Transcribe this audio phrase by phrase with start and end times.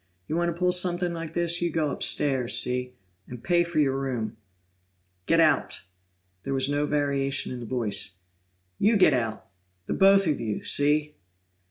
[0.27, 2.95] You want to pull something like this, you go upstairs, see?
[3.27, 4.35] And pay for your room."
[5.27, 5.83] "Get out!"
[6.41, 8.15] There was no variation in the voice.
[8.79, 9.45] "You get out!
[9.85, 11.17] The both of you, see?"